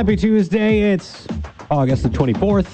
[0.00, 0.94] Happy Tuesday.
[0.94, 1.26] It's
[1.70, 2.64] August the 24th.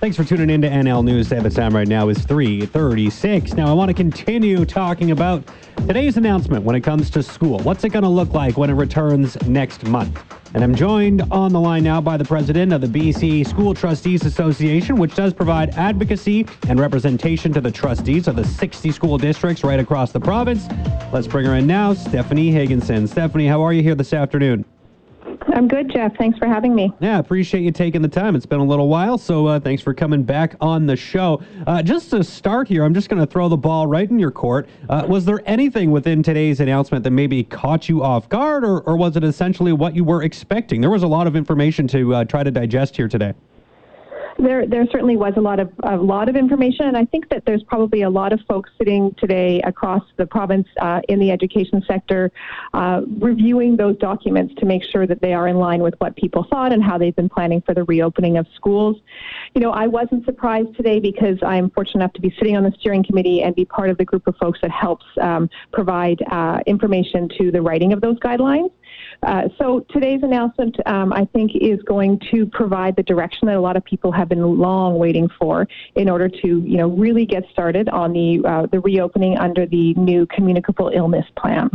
[0.00, 1.28] Thanks for tuning in to NL News.
[1.28, 3.54] The time right now is 3:36.
[3.54, 5.44] Now I want to continue talking about
[5.86, 7.60] today's announcement when it comes to school.
[7.60, 10.20] What's it going to look like when it returns next month?
[10.54, 14.24] And I'm joined on the line now by the president of the BC School Trustees
[14.24, 19.62] Association, which does provide advocacy and representation to the trustees of the 60 school districts
[19.62, 20.66] right across the province.
[21.12, 23.06] Let's bring her in now, Stephanie Higginson.
[23.06, 24.64] Stephanie, how are you here this afternoon?
[25.56, 26.14] I'm good, Jeff.
[26.18, 26.92] Thanks for having me.
[27.00, 28.36] Yeah, appreciate you taking the time.
[28.36, 31.42] It's been a little while, so uh, thanks for coming back on the show.
[31.66, 34.30] Uh, just to start here, I'm just going to throw the ball right in your
[34.30, 34.68] court.
[34.90, 38.98] Uh, was there anything within today's announcement that maybe caught you off guard, or, or
[38.98, 40.82] was it essentially what you were expecting?
[40.82, 43.32] There was a lot of information to uh, try to digest here today.
[44.38, 47.44] There, there certainly was a lot of a lot of information, and I think that
[47.46, 51.82] there's probably a lot of folks sitting today across the province uh, in the education
[51.86, 52.30] sector,
[52.74, 56.46] uh, reviewing those documents to make sure that they are in line with what people
[56.50, 58.96] thought and how they've been planning for the reopening of schools.
[59.54, 62.72] You know, I wasn't surprised today because I'm fortunate enough to be sitting on the
[62.78, 66.60] steering committee and be part of the group of folks that helps um, provide uh,
[66.66, 68.70] information to the writing of those guidelines.
[69.22, 73.60] Uh, so today's announcement, um, I think, is going to provide the direction that a
[73.60, 77.44] lot of people have been long waiting for in order to, you know, really get
[77.50, 81.70] started on the uh, the reopening under the new communicable illness plan.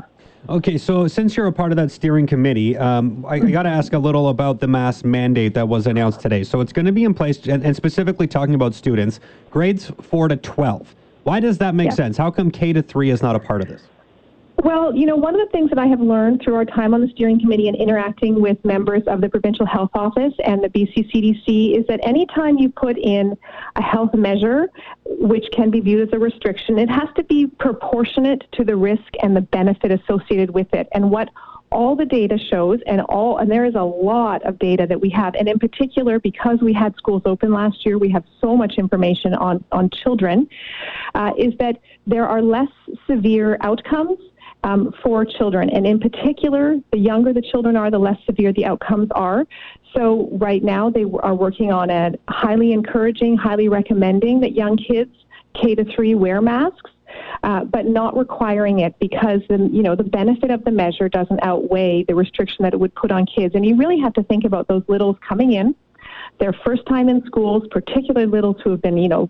[0.49, 3.69] Okay, so since you're a part of that steering committee, um, I, I got to
[3.69, 6.43] ask a little about the mask mandate that was announced today.
[6.43, 9.19] So it's going to be in place, and, and, specifically talking about students,
[9.51, 10.95] grades four to twelve.
[11.23, 12.17] Why does that make sense?
[12.17, 13.83] How come K to three is not a part of this?
[14.63, 17.01] Well, you know, one of the things that I have learned through our time on
[17.01, 21.11] the steering committee and interacting with members of the Provincial Health Office and the BC
[21.11, 23.35] CDC is that anytime you put in
[23.75, 24.69] a health measure,
[25.05, 29.01] which can be viewed as a restriction, it has to be proportionate to the risk
[29.23, 30.87] and the benefit associated with it.
[30.91, 31.29] And what
[31.71, 35.09] all the data shows and all and there is a lot of data that we
[35.09, 38.73] have and in particular because we had schools open last year we have so much
[38.77, 40.49] information on on children
[41.15, 42.67] uh, is that there are less
[43.07, 44.19] severe outcomes
[44.63, 45.69] um, for children.
[45.69, 49.45] And in particular, the younger the children are, the less severe the outcomes are.
[49.95, 55.11] So right now, they are working on a highly encouraging, highly recommending that young kids
[55.53, 56.91] K to three wear masks.
[57.43, 61.43] Uh, but not requiring it because the you know the benefit of the measure doesn't
[61.43, 63.53] outweigh the restriction that it would put on kids.
[63.53, 65.75] And you really have to think about those littles coming in
[66.39, 69.29] their first time in schools, particularly littles who have been, you know,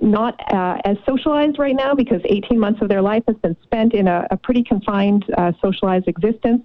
[0.00, 3.94] not uh, as socialized right now because 18 months of their life has been spent
[3.94, 6.62] in a, a pretty confined uh, socialized existence,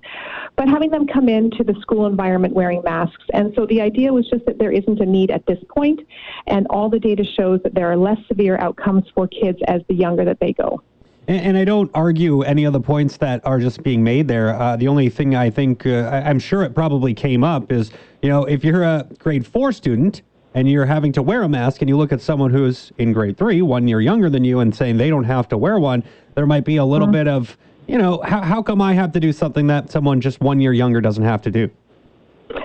[0.58, 3.24] but having them come into the school environment wearing masks.
[3.34, 6.02] And so the idea was just that there isn't a need at this point,
[6.48, 9.96] and all the data shows that there are less severe outcomes for kids as the
[9.96, 10.84] younger that they go.
[11.28, 14.59] And, and, I don't argue any of the points that are just being made there.
[14.59, 17.92] Uh, the only thing I think, uh, I, I'm sure it probably came up is,
[18.22, 20.24] you know, if you're a grade four student
[20.54, 23.38] and you're having to wear a mask and you look at someone who's in grade
[23.38, 26.04] three, one year younger than you, and saying they don't have to wear one,
[26.36, 27.14] there might be a little mm-hmm.
[27.14, 27.58] bit of,
[27.88, 30.74] you know, how, how come I have to do something that someone just one year
[30.74, 31.70] younger doesn't have to do?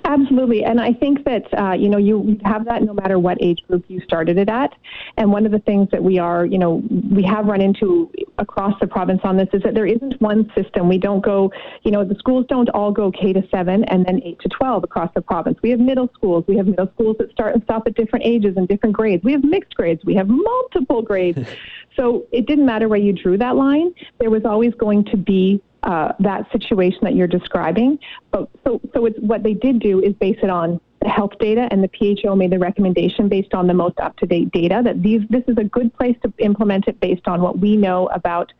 [0.06, 0.62] Absolutely.
[0.62, 3.84] And I think that, uh, you know, you have that no matter what age group
[3.88, 4.72] you started it at.
[5.16, 6.80] And one of the things that we are, you know,
[7.10, 10.88] we have run into across the province on this is that there isn't one system.
[10.88, 11.50] We don't go,
[11.82, 14.84] you know, the schools don't all go K to 7 and then 8 to 12
[14.84, 15.58] across the province.
[15.60, 16.44] We have middle schools.
[16.46, 19.24] We have middle schools that start and stop at different ages and different grades.
[19.24, 20.04] We have mixed grades.
[20.04, 21.48] We have multiple grades.
[21.96, 23.92] so it didn't matter where you drew that line.
[24.20, 27.98] There was always going to be uh, that situation that you're describing.
[28.32, 31.68] But so, so it's, what they did do is base it on the health data,
[31.70, 35.44] and the PHO made the recommendation based on the most up-to-date data that these this
[35.46, 38.52] is a good place to implement it based on what we know about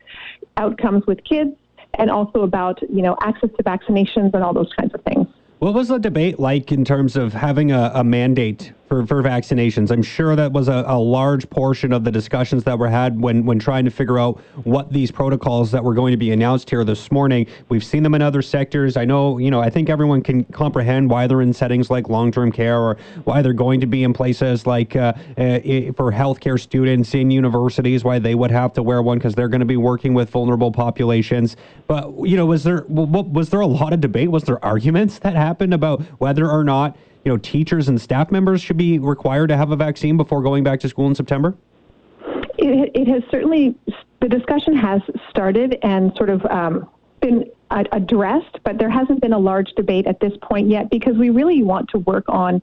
[0.55, 1.51] outcomes with kids
[1.95, 5.27] and also about you know access to vaccinations and all those kinds of things.
[5.59, 9.91] What was the debate like in terms of having a, a mandate for, for vaccinations.
[9.91, 13.45] I'm sure that was a, a, large portion of the discussions that were had when,
[13.45, 16.83] when trying to figure out what these protocols that were going to be announced here
[16.83, 17.47] this morning.
[17.69, 18.97] We've seen them in other sectors.
[18.97, 22.51] I know, you know, I think everyone can comprehend why they're in settings like long-term
[22.51, 25.59] care or why they're going to be in places like uh, uh,
[25.95, 29.59] for healthcare students in universities, why they would have to wear one because they're going
[29.59, 31.57] to be working with vulnerable populations.
[31.87, 34.31] But, you know, was there, was there a lot of debate?
[34.31, 36.97] Was there arguments that happened about whether or not
[37.27, 40.63] you know, teachers and staff members should be required to have a vaccine before going
[40.63, 41.57] back to school in September?
[42.57, 43.75] It, it has certainly,
[44.21, 46.89] the discussion has started and sort of um,
[47.19, 51.29] been addressed, but there hasn't been a large debate at this point yet because we
[51.29, 52.61] really want to work on,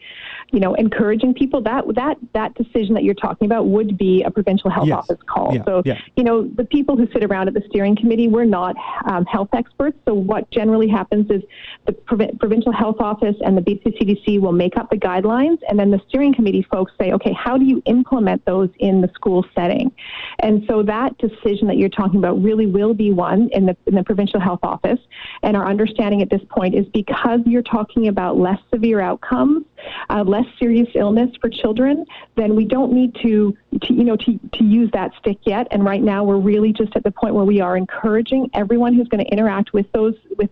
[0.53, 1.61] you know, encouraging people.
[1.61, 4.99] That that that decision that you're talking about would be a provincial health yes.
[4.99, 5.55] office call.
[5.55, 5.65] Yeah.
[5.65, 5.99] So, yeah.
[6.17, 9.49] you know, the people who sit around at the steering committee, we're not um, health
[9.53, 9.99] experts.
[10.07, 11.43] So what generally happens is
[11.87, 15.79] the prov- provincial health office and the BC CDC will make up the guidelines, and
[15.79, 19.45] then the steering committee folks say, okay, how do you implement those in the school
[19.55, 19.93] setting?
[20.41, 23.95] And so that decision that you're talking about really will be one in the in
[23.95, 24.94] the provincial health office.
[25.43, 29.65] And our understanding at this point is because you're talking about less severe outcomes,
[30.11, 32.05] uh, less serious illness for children,
[32.37, 35.67] then we don't need to, to you know, to, to use that stick yet.
[35.71, 39.09] And right now, we're really just at the point where we are encouraging everyone who's
[39.09, 40.51] going to interact with those with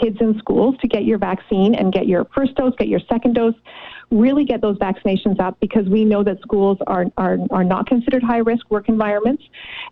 [0.00, 3.34] kids in schools to get your vaccine and get your first dose, get your second
[3.34, 3.54] dose,
[4.12, 8.22] really get those vaccinations up because we know that schools are, are, are not considered
[8.22, 9.42] high risk work environments.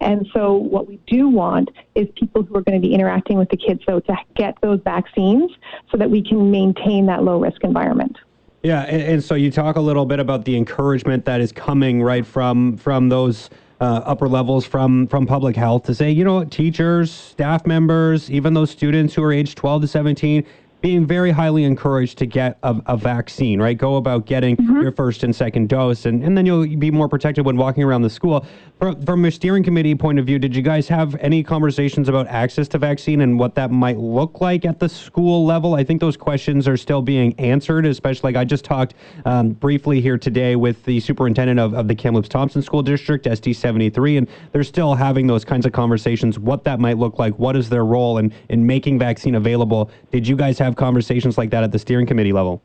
[0.00, 3.48] And so, what we do want is people who are going to be interacting with
[3.48, 5.50] the kids, though, to get those vaccines
[5.90, 8.16] so that we can maintain that low risk environment.
[8.62, 12.02] Yeah, and, and, so you talk a little bit about the encouragement that is coming
[12.02, 13.48] right from from those
[13.80, 18.52] uh, upper levels from from public health to say, you know, teachers, staff members, even
[18.52, 20.44] those students who are aged 12 to 17,
[20.80, 23.76] being very highly encouraged to get a, a vaccine, right?
[23.76, 24.80] Go about getting mm-hmm.
[24.80, 28.02] your first and second dose, and, and then you'll be more protected when walking around
[28.02, 28.46] the school.
[28.78, 32.26] From, from a steering committee point of view, did you guys have any conversations about
[32.28, 35.74] access to vaccine and what that might look like at the school level?
[35.74, 38.94] I think those questions are still being answered, especially like I just talked
[39.26, 43.54] um, briefly here today with the superintendent of, of the Kamloops Thompson School District, SD
[43.54, 47.56] 73, and they're still having those kinds of conversations, what that might look like, what
[47.56, 49.90] is their role in, in making vaccine available.
[50.10, 52.62] Did you guys have have conversations like that at the steering committee level?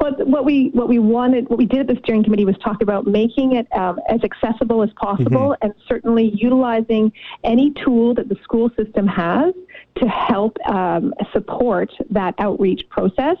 [0.00, 2.80] Well, what we what we wanted, what we did at the steering committee was talk
[2.80, 5.66] about making it um, as accessible as possible, mm-hmm.
[5.66, 7.12] and certainly utilizing
[7.44, 9.52] any tool that the school system has
[9.96, 13.36] to help um, support that outreach process.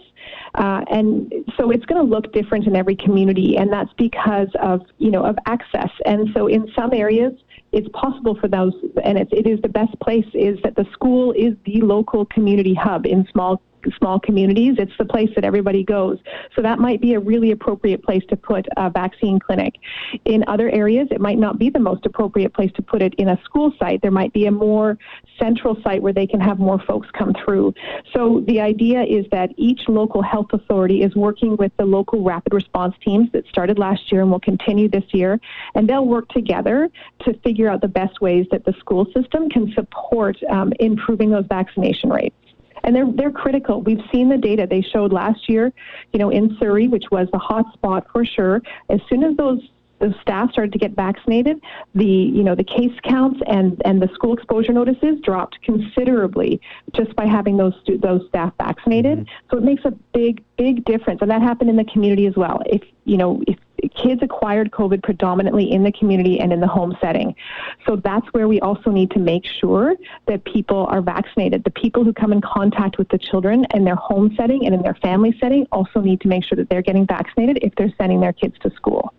[0.54, 4.82] Uh, and so it's going to look different in every community, and that's because of
[4.98, 5.90] you know of access.
[6.04, 7.32] And so in some areas,
[7.72, 11.32] it's possible for those, and it's, it is the best place is that the school
[11.32, 13.62] is the local community hub in small
[13.98, 14.76] small communities.
[14.78, 16.18] It's the place that everybody goes.
[16.54, 19.74] So that might be a really appropriate place to put a vaccine clinic.
[20.24, 23.28] In other areas, it might not be the most appropriate place to put it in
[23.28, 24.02] a school site.
[24.02, 24.98] There might be a more
[25.38, 27.74] central site where they can have more folks come through.
[28.12, 32.52] So the idea is that each local health authority is working with the local rapid
[32.52, 35.40] response teams that started last year and will continue this year,
[35.74, 36.88] and they'll work together
[37.20, 41.46] to figure out the best ways that the school system can support um, improving those
[41.48, 42.36] vaccination rates
[42.84, 43.82] and they're they're critical.
[43.82, 45.72] We've seen the data they showed last year,
[46.12, 48.62] you know, in Surrey, which was the hot spot for sure.
[48.88, 49.60] As soon as those
[50.00, 51.60] the staff started to get vaccinated,
[51.94, 56.60] the you know the case counts and and the school exposure notices dropped considerably
[56.94, 59.18] just by having those stu- those staff vaccinated.
[59.18, 59.48] Mm-hmm.
[59.50, 62.62] So it makes a big big difference, and that happened in the community as well.
[62.66, 66.96] If you know if kids acquired COVID predominantly in the community and in the home
[67.00, 67.34] setting.
[67.86, 69.94] So that's where we also need to make sure
[70.26, 71.64] that people are vaccinated.
[71.64, 74.82] The people who come in contact with the children in their home setting and in
[74.82, 78.20] their family setting also need to make sure that they're getting vaccinated if they're sending
[78.20, 79.12] their kids to school.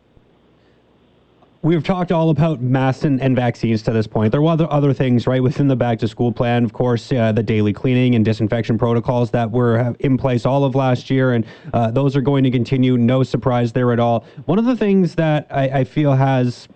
[1.63, 4.31] We've talked all about masks and, and, vaccines to this point.
[4.31, 6.63] There were other, other things, right, within the back to school plan.
[6.63, 10.74] Of course, uh, the daily cleaning and disinfection protocols that were in place all of
[10.74, 12.98] last year, and uh, those are going to continue.
[12.98, 14.25] No surprise there at all.
[14.46, 16.68] One of the things that I, I feel has,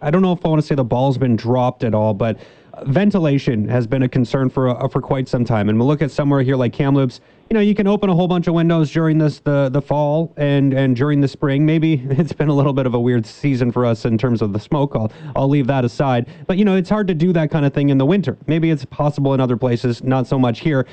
[0.00, 2.38] I don't know if I want to say the ball's been dropped at all, but
[2.84, 5.68] ventilation has been a concern for uh, for quite some time.
[5.68, 7.20] And we'll look at somewhere here like Kamloops.
[7.48, 10.32] You know, you can open a whole bunch of windows during this the the fall
[10.36, 11.64] and and during the spring.
[11.64, 14.52] Maybe it's been a little bit of a weird season for us in terms of
[14.52, 14.92] the smoke.
[14.96, 16.28] I'll I'll leave that aside.
[16.46, 18.36] But you know, it's hard to do that kind of thing in the winter.
[18.46, 20.86] Maybe it's possible in other places, not so much here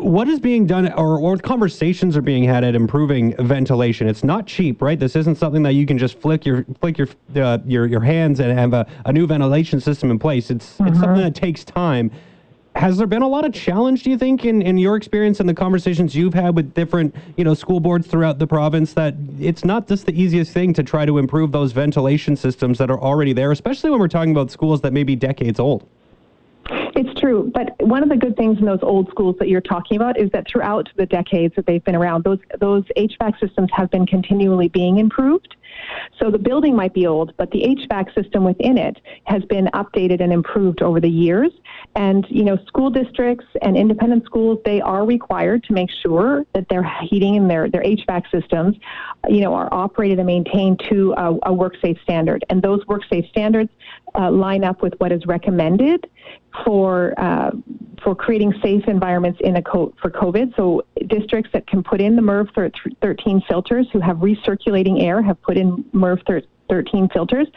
[0.00, 4.46] what is being done or, or conversations are being had at improving ventilation it's not
[4.46, 7.86] cheap right this isn't something that you can just flick your flick your uh, your,
[7.86, 10.86] your hands and have a, a new ventilation system in place it's mm-hmm.
[10.86, 12.10] it's something that takes time
[12.76, 15.48] has there been a lot of challenge do you think in, in your experience and
[15.48, 19.64] the conversations you've had with different you know school boards throughout the province that it's
[19.64, 23.32] not just the easiest thing to try to improve those ventilation systems that are already
[23.32, 25.86] there especially when we're talking about schools that may be decades old
[26.94, 29.96] it's true, but one of the good things in those old schools that you're talking
[29.96, 33.90] about is that throughout the decades that they've been around, those those HVAC systems have
[33.90, 35.56] been continually being improved.
[36.18, 40.22] So the building might be old, but the HVAC system within it has been updated
[40.22, 41.50] and improved over the years.
[41.96, 46.68] And, you know, school districts and independent schools, they are required to make sure that
[46.68, 48.76] their heating and their, their HVAC systems,
[49.28, 52.44] you know, are operated and maintained to a, a WorkSafe standard.
[52.50, 53.70] And those WorkSafe standards
[54.14, 56.08] uh, line up with what is recommended
[56.64, 57.50] for uh,
[58.02, 60.54] for creating safe environments in a co- for COVID.
[60.56, 65.40] So districts that can put in the MERV 13 filters, who have recirculating air, have
[65.42, 67.48] put in MERV 13 filters,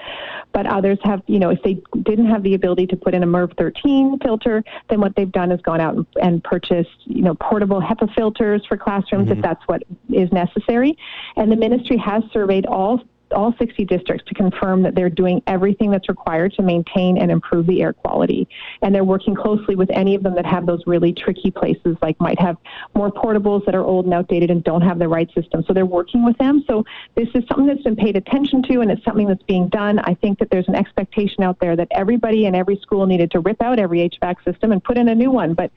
[0.54, 3.28] but others have, you know, if they didn't have the ability to put in a
[3.28, 7.36] MERV 13 filter, then what they've done is gone out and, and purchased, you know,
[7.36, 9.38] portable HEPA filters for classrooms mm-hmm.
[9.38, 10.98] if that's what is necessary.
[11.38, 13.02] And the ministry has surveyed all
[13.34, 17.68] all 60 districts to confirm that they're doing everything that's required to maintain and improve
[17.68, 18.48] the air quality.
[18.82, 22.20] And they're working closely with any of them that have those really tricky places, like
[22.20, 22.58] might have
[22.96, 25.63] more portables that are old and outdated and don't have the right system.
[25.68, 26.63] So they're working with them.
[26.68, 26.86] So
[27.16, 30.00] this is something that's been paid attention to and it's something that's being done.
[30.00, 33.40] I think that there's an expectation out there that everybody in every school needed to
[33.40, 35.54] rip out every HVAC system and put in a new one.
[35.54, 35.72] But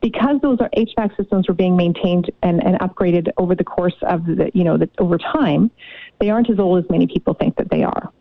[0.00, 4.24] because those are HVAC systems were being maintained and, and upgraded over the course of
[4.26, 5.70] the, you know, the, over time,
[6.20, 8.12] they aren't as old as many people think that they are.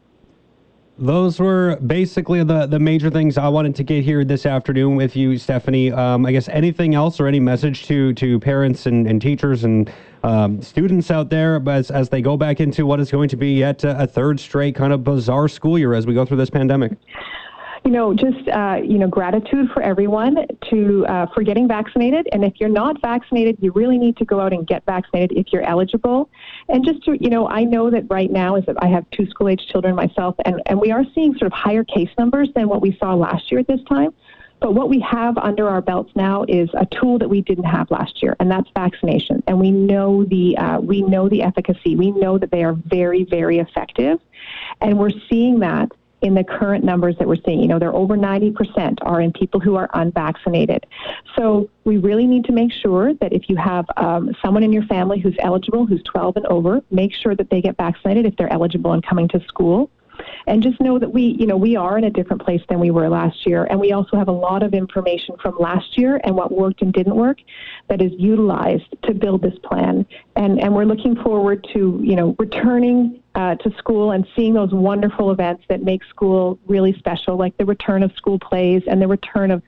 [1.00, 5.16] Those were basically the, the major things I wanted to get here this afternoon with
[5.16, 5.92] you, Stephanie.
[5.92, 9.92] Um, I guess anything else or any message to, to parents and, and teachers and
[10.24, 13.54] um, students out there as, as they go back into what is going to be
[13.54, 16.50] yet a, a third straight kind of bizarre school year as we go through this
[16.50, 16.94] pandemic?
[17.88, 22.28] You know, just uh, you know, gratitude for everyone to uh, for getting vaccinated.
[22.34, 25.54] And if you're not vaccinated, you really need to go out and get vaccinated if
[25.54, 26.30] you're eligible.
[26.68, 29.26] And just to, you know, I know that right now is that I have two
[29.28, 32.68] school age children myself, and and we are seeing sort of higher case numbers than
[32.68, 34.14] what we saw last year at this time.
[34.60, 37.90] But what we have under our belts now is a tool that we didn't have
[37.90, 39.42] last year, and that's vaccination.
[39.48, 41.96] And we know the uh, we know the efficacy.
[41.96, 44.20] We know that they are very very effective,
[44.82, 45.90] and we're seeing that
[46.22, 47.60] in the current numbers that we're seeing.
[47.60, 50.86] You know, they're over 90% are in people who are unvaccinated.
[51.38, 54.84] So we really need to make sure that if you have um, someone in your
[54.84, 58.52] family who's eligible, who's 12 and over, make sure that they get vaccinated if they're
[58.52, 59.92] eligible and coming to school
[60.48, 62.92] and just know that we, you know, we are in a different place than we
[62.92, 63.66] were last year.
[63.66, 66.94] And we also have a lot of information from last year and what worked and
[66.94, 67.40] didn't work
[67.90, 70.06] that is utilized to build this plan.
[70.36, 74.72] And, and we're looking forward to, you know, returning uh, to school and seeing those
[74.72, 79.08] wonderful events that make school really special, like the return of school plays and the
[79.08, 79.62] return of,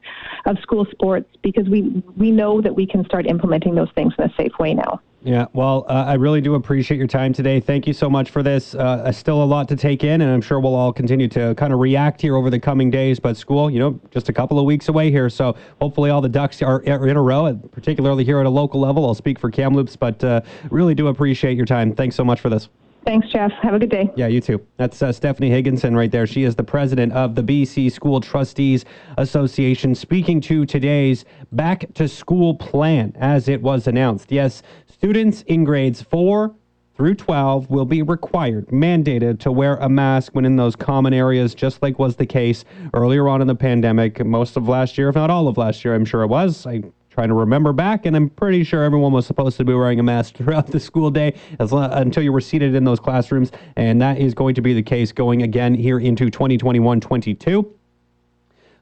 [0.45, 4.25] of school sports, because we, we know that we can start implementing those things in
[4.25, 4.99] a safe way now.
[5.21, 7.59] Yeah, well, uh, I really do appreciate your time today.
[7.59, 8.73] Thank you so much for this.
[8.73, 11.73] Uh, still a lot to take in, and I'm sure we'll all continue to kind
[11.73, 13.19] of react here over the coming days.
[13.19, 16.29] But school, you know, just a couple of weeks away here, so hopefully all the
[16.29, 19.05] ducks are, are in a row, particularly here at a local level.
[19.05, 21.93] I'll speak for Kamloops, but uh, really do appreciate your time.
[21.93, 22.69] Thanks so much for this.
[23.09, 23.51] Thanks, Jeff.
[23.63, 24.11] Have a good day.
[24.15, 24.63] Yeah, you too.
[24.77, 26.27] That's uh, Stephanie Higginson right there.
[26.27, 28.85] She is the president of the BC School Trustees
[29.17, 34.31] Association, speaking to today's back to school plan as it was announced.
[34.31, 36.53] Yes, students in grades 4
[36.95, 41.55] through 12 will be required, mandated to wear a mask when in those common areas,
[41.55, 42.63] just like was the case
[42.93, 44.23] earlier on in the pandemic.
[44.23, 46.67] Most of last year, if not all of last year, I'm sure it was.
[46.67, 46.83] I
[47.19, 50.03] trying to remember back, and I'm pretty sure everyone was supposed to be wearing a
[50.03, 54.19] mask throughout the school day as until you were seated in those classrooms, and that
[54.19, 57.69] is going to be the case going again here into 2021-22.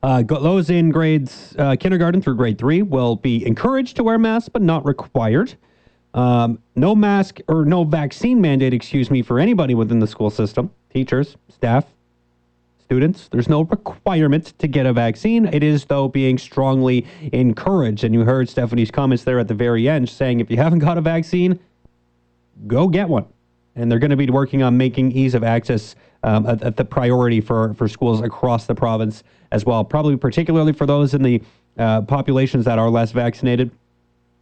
[0.04, 4.50] Uh, those in grades uh, kindergarten through grade three will be encouraged to wear masks,
[4.50, 5.56] but not required.
[6.14, 10.70] Um, no mask or no vaccine mandate, excuse me, for anybody within the school system,
[10.94, 11.86] teachers, staff,
[12.88, 13.28] students.
[13.28, 15.46] There's no requirement to get a vaccine.
[15.48, 18.06] It is, though, being strongly encouraged.
[18.06, 20.98] And you heard Stephanie's comments there at the very end saying if you haven't got
[20.98, 21.60] a vaccine,
[22.66, 23.26] go get one.
[23.76, 26.86] And they're going to be working on making ease of access um, at, at, the
[26.86, 31.44] priority for, for schools across the province as well, probably particularly for those in the
[31.78, 33.70] uh, populations that are less vaccinated.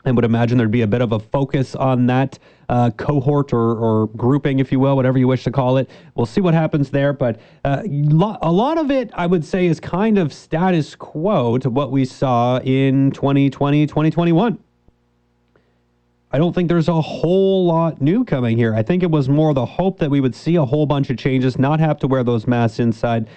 [0.05, 2.37] I would imagine there'd be a bit of a focus on that
[2.69, 5.89] uh, cohort or, or, grouping, if you will, whatever you wish to call it.
[6.15, 7.13] We'll see what happens there.
[7.13, 11.69] But uh, a lot of it, I would say, is kind of status quo to
[11.69, 14.59] what we saw in 2020, 2021.
[16.31, 18.75] I don't think there's a whole lot new coming here.
[18.75, 21.17] I think it was more the hope that we would see a whole bunch of
[21.17, 23.29] changes, not have to wear those masks inside,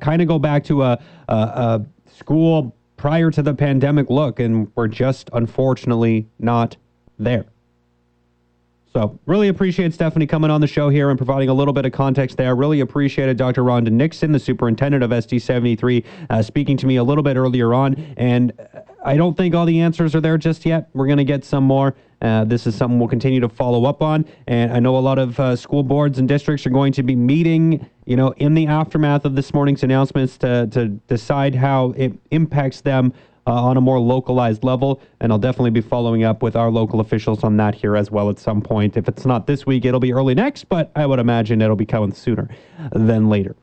[0.00, 0.98] kind of go back to a,
[1.28, 6.76] a, a school prior to the pandemic look, and we're just unfortunately not
[7.18, 7.46] there.
[8.92, 11.92] So, really appreciate Stephanie coming on the show here and providing a little bit of
[11.92, 12.54] context there.
[12.56, 13.62] Really appreciated Dr.
[13.62, 17.74] Rhonda Nixon, the superintendent of SD 73, uh, speaking to me a little bit earlier
[17.74, 17.94] on.
[18.16, 18.52] And
[19.04, 20.88] I don't think all the answers are there just yet.
[20.92, 21.94] We're going to get some more.
[22.20, 24.24] Uh, this is something we'll continue to follow up on.
[24.48, 27.14] And I know a lot of uh, school boards and districts are going to be
[27.14, 32.12] meeting, you know, in the aftermath of this morning's announcements to, to decide how it
[32.32, 33.12] impacts them
[33.46, 35.00] uh, on a more localized level.
[35.20, 38.28] And I'll definitely be following up with our local officials on that here as well
[38.30, 38.96] at some point.
[38.96, 41.86] If it's not this week, it'll be early next, but I would imagine it'll be
[41.86, 42.48] coming sooner
[42.92, 43.54] than later.